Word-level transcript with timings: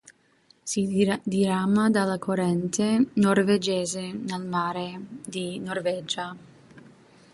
Si 0.69 0.87
dirama 1.29 1.91
dalla 1.91 2.17
corrente 2.17 3.09
norvegese 3.13 4.11
nel 4.11 4.43
Mare 4.43 4.99
di 5.23 5.59
Norvegia. 5.59 6.35